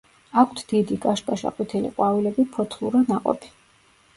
[0.43, 3.53] აქვთ დიდი, კაშკაშა ყვითელი ყვავილები, ფოთლურა ნაყოფი.